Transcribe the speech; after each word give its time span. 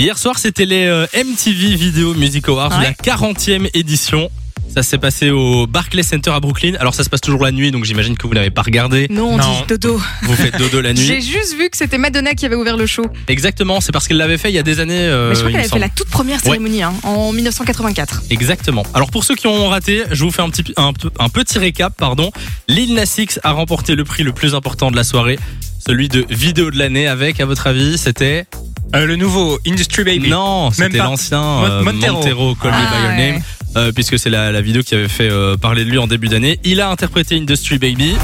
Hier 0.00 0.16
soir, 0.16 0.38
c'était 0.38 0.64
les 0.64 0.86
euh, 0.86 1.06
MTV 1.14 1.76
Video 1.76 2.14
Music 2.14 2.48
Awards, 2.48 2.78
Ouais. 2.78 2.84
la 2.84 2.92
40e 2.92 3.68
édition. 3.74 4.30
Ça 4.74 4.82
s'est 4.82 4.96
passé 4.98 5.30
au 5.30 5.66
Barclays 5.66 6.02
Center 6.04 6.30
à 6.30 6.38
Brooklyn. 6.40 6.74
Alors 6.80 6.94
ça 6.94 7.04
se 7.04 7.10
passe 7.10 7.20
toujours 7.20 7.42
la 7.42 7.50
nuit, 7.52 7.70
donc 7.70 7.84
j'imagine 7.84 8.16
que 8.16 8.26
vous 8.26 8.32
n'avez 8.32 8.50
pas 8.50 8.62
regardé. 8.62 9.08
Non, 9.10 9.30
on 9.32 9.36
Non. 9.36 9.42
dit 9.42 9.66
dodo. 9.68 10.00
Vous 10.22 10.34
faites 10.36 10.56
dodo 10.56 10.80
la 10.80 10.94
J'ai 10.94 11.16
nuit. 11.16 11.22
juste 11.22 11.54
vu 11.58 11.68
que 11.68 11.76
c'était 11.76 11.98
Madonna 11.98 12.32
qui 12.34 12.46
avait 12.46 12.54
ouvert 12.54 12.76
le 12.78 12.86
show. 12.86 13.04
Exactement, 13.28 13.80
c'est 13.82 13.92
parce 13.92 14.06
qu'elle 14.08 14.16
l'avait 14.16 14.38
fait 14.38 14.48
il 14.50 14.54
y 14.54 14.58
a 14.58 14.62
des 14.62 14.78
années. 14.80 14.94
euh, 14.96 15.30
Mais 15.30 15.34
je 15.34 15.40
crois 15.40 15.50
qu'elle 15.50 15.60
avait 15.60 15.68
fait 15.68 15.78
la 15.80 15.88
toute 15.90 16.08
première 16.08 16.40
cérémonie 16.40 16.82
hein, 16.82 16.94
en 17.02 17.32
1984. 17.32 18.22
Exactement. 18.30 18.86
Alors 18.94 19.10
pour 19.10 19.24
ceux 19.24 19.34
qui 19.34 19.48
ont 19.48 19.68
raté, 19.68 20.04
je 20.12 20.24
vous 20.24 20.30
fais 20.30 20.42
un 20.42 20.48
petit 20.48 20.72
un, 20.78 20.92
peu- 20.94 21.10
un 21.18 21.28
petit 21.28 21.58
récap, 21.58 21.92
pardon. 21.98 22.30
Lil 22.68 22.94
Nas 22.94 23.16
X 23.18 23.38
a 23.42 23.50
remporté 23.50 23.96
le 23.96 24.04
prix 24.04 24.22
le 24.22 24.32
plus 24.32 24.54
important 24.54 24.90
de 24.92 24.96
la 24.96 25.04
soirée, 25.04 25.38
celui 25.84 26.08
de 26.08 26.24
vidéo 26.30 26.70
de 26.70 26.78
l'année 26.78 27.08
avec 27.08 27.40
à 27.40 27.44
votre 27.44 27.66
avis, 27.66 27.98
c'était 27.98 28.46
Euh, 28.94 29.06
le 29.06 29.16
nouveau 29.16 29.58
Industry 29.66 30.02
Baby. 30.04 30.28
Non, 30.30 30.70
c'était 30.72 30.98
pas. 30.98 31.04
l'ancien 31.04 31.40
Mon- 31.40 31.64
euh, 31.64 31.82
Montero. 31.84 32.14
Montero, 32.16 32.54
Call 32.56 32.72
Me 32.72 32.76
Ah, 32.76 32.90
By 32.90 33.02
Your 33.02 33.10
ouais. 33.10 33.32
Name, 33.32 33.42
euh, 33.76 33.92
puisque 33.92 34.18
c'est 34.18 34.30
la, 34.30 34.50
la 34.50 34.60
vidéo 34.60 34.82
qui 34.82 34.94
avait 34.96 35.08
fait 35.08 35.30
euh, 35.30 35.56
parler 35.56 35.84
de 35.84 35.90
lui 35.90 35.98
en 35.98 36.08
début 36.08 36.28
d'année. 36.28 36.58
Il 36.64 36.80
a 36.80 36.90
interprété 36.90 37.36
Industry 37.36 37.78
Baby. 37.78 38.16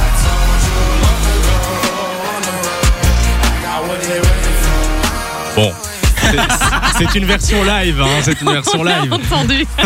Bon, 5.54 5.72
c'est- 6.98 7.14
une 7.18 7.24
version 7.24 7.62
live, 7.64 8.00
hein, 8.02 8.20
c'est 8.22 8.40
une 8.42 8.52
version 8.52 8.82
live. 8.84 9.12
entendu. 9.12 9.66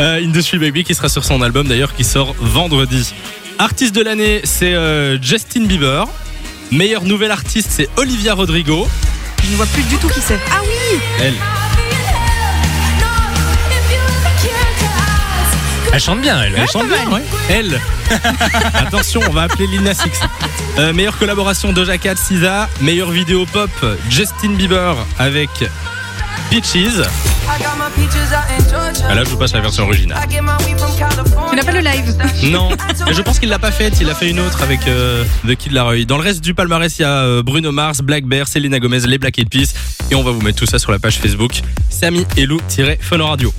Euh, 0.00 0.22
Industry 0.24 0.58
Baby 0.58 0.84
qui 0.84 0.94
sera 0.94 1.08
sur 1.08 1.24
son 1.24 1.42
album 1.42 1.66
d'ailleurs 1.66 1.92
qui 1.94 2.04
sort 2.04 2.34
vendredi. 2.38 3.12
Artiste 3.58 3.94
de 3.96 4.02
l'année, 4.02 4.40
c'est 4.44 4.72
euh, 4.74 5.20
Justin 5.20 5.64
Bieber. 5.64 6.04
Meilleur 6.70 7.02
nouvel 7.04 7.32
artiste, 7.32 7.68
c'est 7.72 7.88
Olivia 7.96 8.34
Rodrigo. 8.34 8.86
Je 9.42 9.50
ne 9.50 9.56
vois 9.56 9.66
plus 9.66 9.82
du 9.84 9.96
tout 9.96 10.08
qui 10.08 10.20
c'est. 10.20 10.38
Ah 10.50 10.60
oui 10.62 11.00
Elle. 11.20 11.34
Elle 15.92 16.00
chante 16.00 16.20
bien, 16.20 16.42
elle. 16.42 16.54
Elle 16.56 16.68
chante 16.68 16.86
bien, 16.86 17.10
ouais. 17.10 17.22
Elle. 17.48 17.80
Attention, 18.74 19.20
on 19.28 19.32
va 19.32 19.42
appeler 19.44 19.66
Lil 19.66 19.82
Nas 19.82 20.02
X. 20.04 20.20
Euh, 20.78 20.92
meilleure 20.92 21.18
collaboration 21.18 21.72
Doja 21.72 21.98
Cat, 21.98 22.16
SZA. 22.16 22.68
Meilleure 22.80 23.10
vidéo 23.10 23.46
pop, 23.46 23.70
Justin 24.08 24.50
Bieber 24.50 24.94
avec 25.18 25.50
Peaches. 26.50 27.02
Ah, 29.08 29.14
là, 29.14 29.24
je 29.24 29.30
vous 29.30 29.36
passe 29.36 29.52
la 29.54 29.60
version 29.60 29.84
originale. 29.84 30.18
Tu 30.28 31.56
n'as 31.56 31.64
pas 31.64 31.72
le 31.72 31.80
live 31.80 32.14
Non, 32.52 32.70
mais 33.06 33.14
je 33.14 33.22
pense 33.22 33.38
qu'il 33.38 33.48
l'a 33.48 33.58
pas 33.58 33.70
faite. 33.70 33.94
Il 34.00 34.10
a 34.10 34.14
fait 34.14 34.28
une 34.28 34.40
autre 34.40 34.62
avec 34.62 34.86
euh, 34.86 35.24
The 35.46 35.54
Kid 35.54 35.72
Laroi. 35.72 36.04
Dans 36.04 36.18
le 36.18 36.22
reste 36.22 36.42
du 36.42 36.54
palmarès, 36.54 36.98
il 36.98 37.02
y 37.02 37.04
a 37.04 37.10
euh, 37.10 37.42
Bruno 37.42 37.72
Mars, 37.72 38.00
Black 38.00 38.24
Bear, 38.24 38.46
Selena 38.46 38.78
Gomez, 38.78 39.00
les 39.06 39.18
Black 39.18 39.38
Eyed 39.38 39.48
Peas. 39.48 39.74
Et 40.10 40.14
on 40.14 40.22
va 40.22 40.30
vous 40.30 40.42
mettre 40.42 40.58
tout 40.58 40.66
ça 40.66 40.78
sur 40.78 40.92
la 40.92 40.98
page 40.98 41.18
Facebook 41.18 41.60
Samy 41.90 42.26
et 42.36 42.46
Lou-Phono 42.46 43.26
Radio. 43.26 43.52